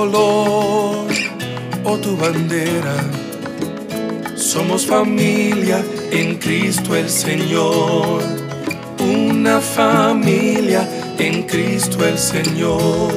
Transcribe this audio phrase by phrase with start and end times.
[0.00, 1.08] color
[1.84, 2.96] o tu bandera,
[4.34, 8.22] somos familia en Cristo el Señor,
[8.98, 13.12] una familia en Cristo el Señor.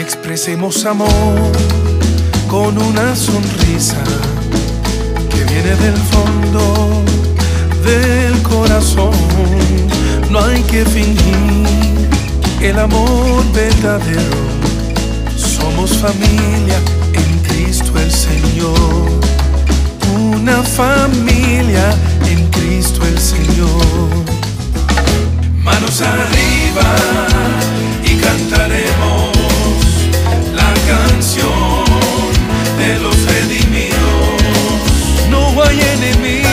[0.00, 1.52] Expresemos amor
[2.48, 4.02] con una sonrisa
[5.30, 7.02] que viene del fondo
[7.84, 9.12] del corazón.
[10.30, 11.66] No hay que fingir
[12.62, 14.65] el amor verdadero.
[15.56, 16.78] Somos familia
[17.14, 19.08] en Cristo el Señor.
[20.14, 21.94] Una familia
[22.28, 24.06] en Cristo el Señor.
[25.64, 26.88] Manos arriba
[28.04, 29.32] y cantaremos
[30.54, 31.84] la canción
[32.78, 34.42] de los redimidos.
[35.30, 36.45] No hay enemigo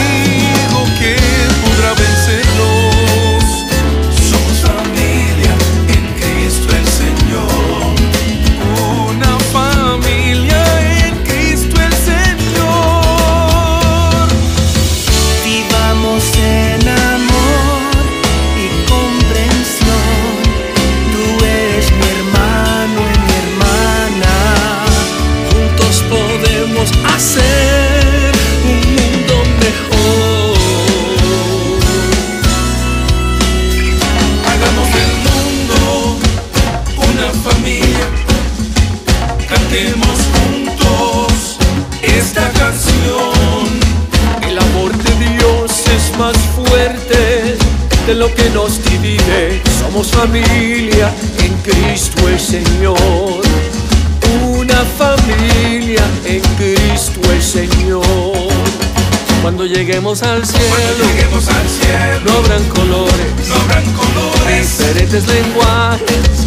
[60.14, 64.78] lleguemos al Cuando cielo, lleguemos al cielo, no habrán colores, no habrán colores.
[64.78, 66.46] diferentes lenguajes,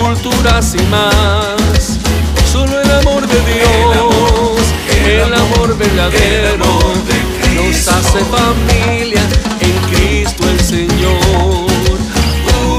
[0.00, 1.98] culturas y más.
[2.50, 4.66] Solo el amor de Dios,
[5.04, 6.64] el amor verdadero,
[7.54, 9.22] nos hace familia
[9.60, 11.70] en Cristo el Señor.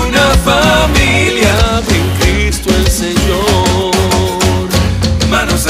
[0.08, 3.92] Una familia en Cristo el Señor.
[5.30, 5.68] Manos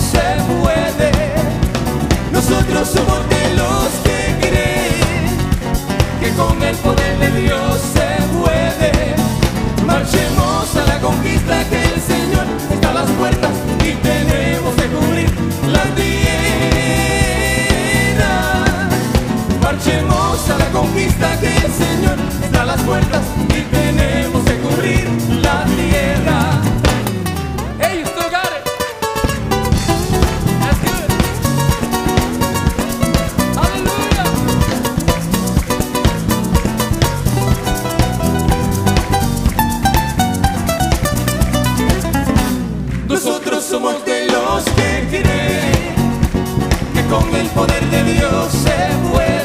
[0.00, 1.12] se puede.
[2.32, 5.24] Nosotros somos de los que creen
[6.20, 8.92] que con el poder de Dios se puede.
[9.86, 15.30] Marchemos a la conquista que el Señor está a las puertas y tenemos que cubrir
[15.70, 16.14] la tierra.
[19.60, 25.08] Marchemos a la conquista que el Señor está a las puertas y tenemos que cubrir
[25.42, 26.43] la tierra.
[48.50, 48.70] Se
[49.10, 49.43] puede.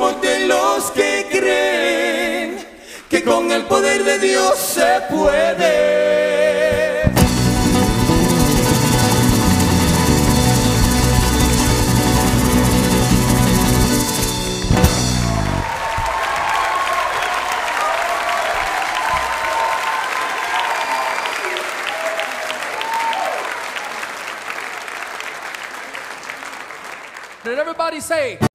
[0.00, 2.56] somos de los que creen
[3.10, 6.00] que con el poder de Dios se puede.
[27.44, 28.49] Did everybody say?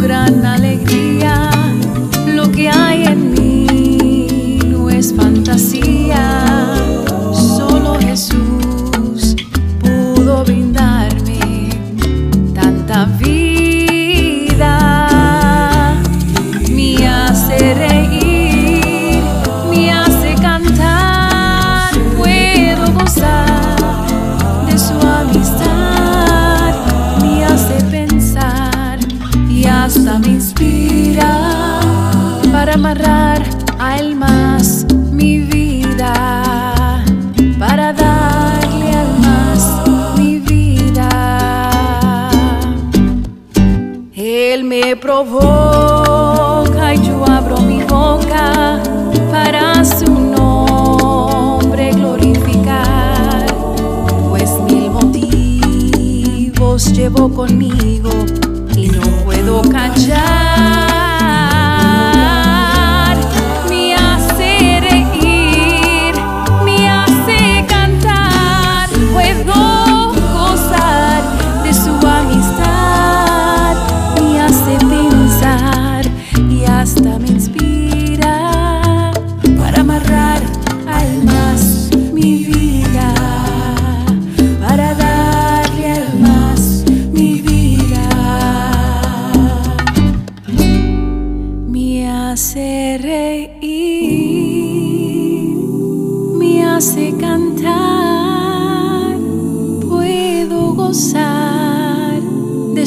[0.00, 1.50] gran alegría,
[2.26, 6.67] lo que hay en mí no es fantasía.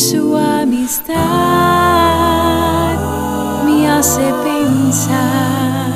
[0.02, 1.14] su amistad
[3.66, 5.92] me hace pensar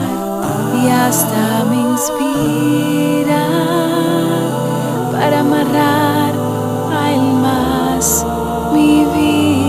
[0.83, 3.47] y hasta me inspira
[5.11, 6.33] para amarrar
[6.93, 8.23] al más
[8.73, 9.64] mi vida.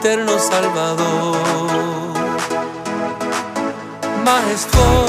[0.00, 1.36] eterno Salvador,
[4.24, 4.99] majestuoso.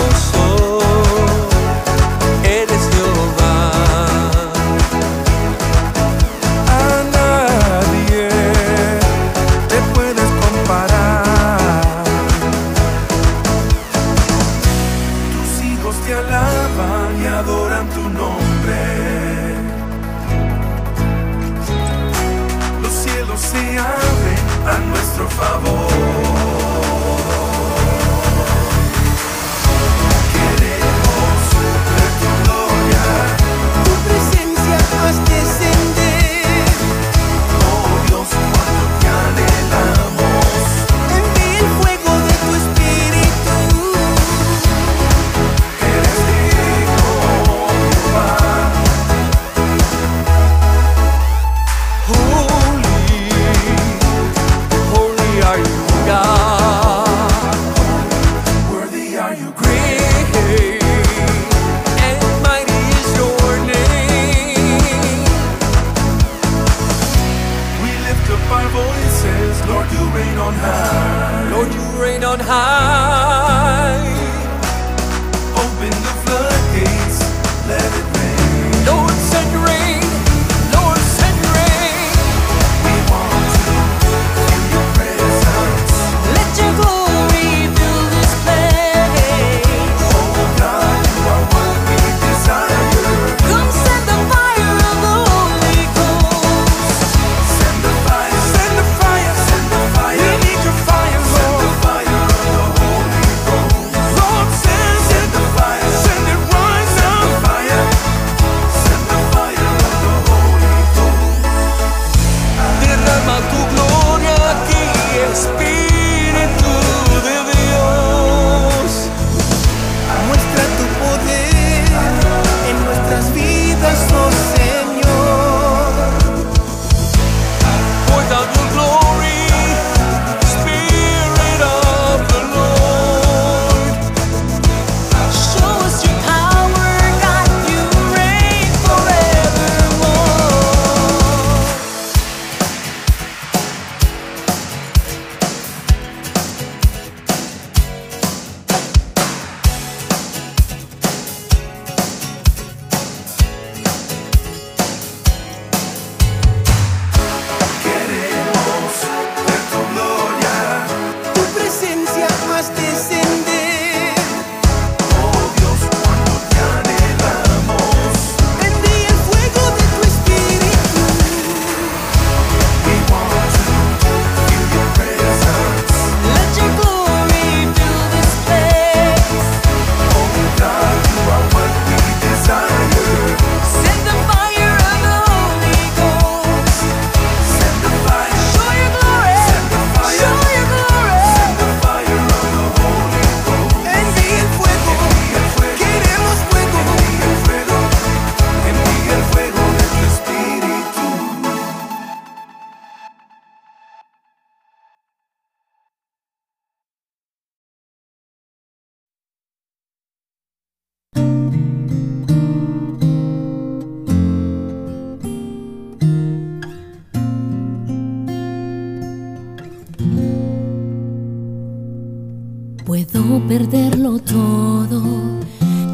[222.86, 225.04] Puedo perderlo todo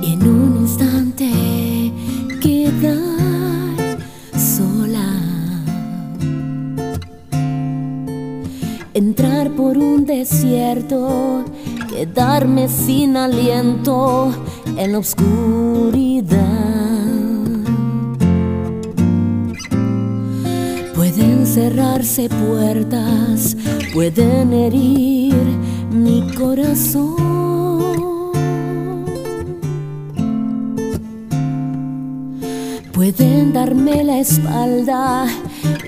[0.01, 1.91] y en un instante
[2.41, 3.97] quedar
[4.33, 5.13] sola.
[8.93, 11.43] Entrar por un desierto,
[11.89, 14.33] quedarme sin aliento
[14.77, 16.37] en la oscuridad.
[20.95, 23.57] Pueden cerrarse puertas,
[23.93, 25.35] pueden herir
[26.07, 27.15] mi corazón.
[32.93, 35.25] Pueden darme la espalda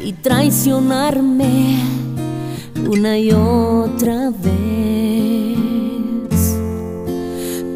[0.04, 1.80] y traicionarme
[2.88, 5.58] una y otra vez.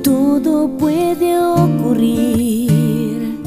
[0.03, 3.41] Todo puede ocurrir.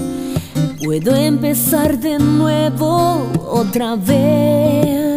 [0.83, 5.16] Puedo empezar de nuevo otra vez.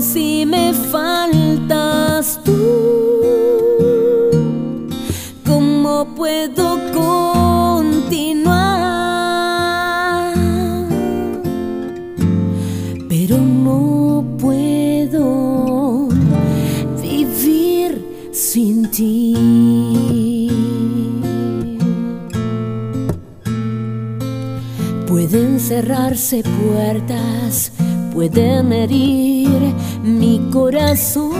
[0.00, 2.56] Si me faltas tú,
[5.46, 8.34] ¿cómo puedo continuar?
[13.08, 16.08] Pero no puedo
[17.02, 20.46] vivir sin ti.
[25.06, 27.72] Pueden cerrarse puertas,
[28.14, 29.74] pueden herir
[30.20, 31.32] mi corazón.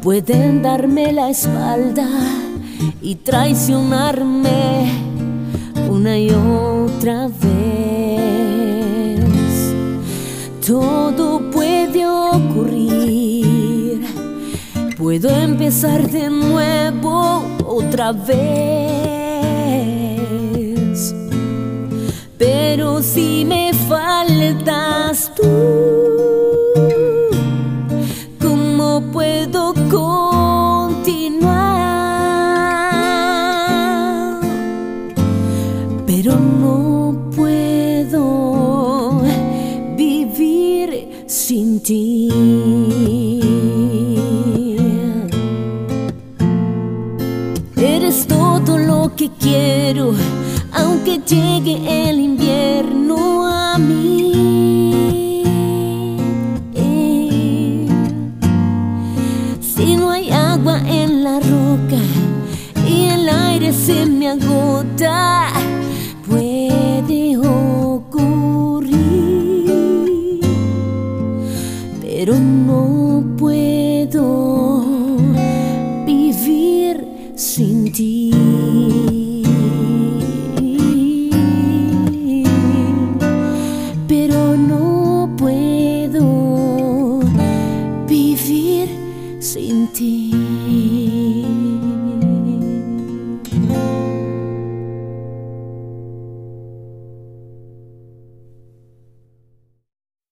[0.00, 2.08] Pueden darme la espalda
[3.02, 4.92] y traicionarme
[5.90, 9.20] una y otra vez.
[10.64, 14.06] Todo puede ocurrir.
[14.96, 19.17] Puedo empezar de nuevo otra vez.
[22.38, 25.42] Pero si me faltas tú,
[28.40, 30.38] ¿cómo puedo continuar?
[36.06, 39.20] Pero no puedo
[39.96, 42.28] vivir sin ti.
[47.76, 50.12] Eres todo lo que quiero,
[51.08, 55.42] aunque llegue el invierno a mí.
[59.60, 62.00] Si no hay agua en la roca
[62.86, 64.47] y el aire se me agota,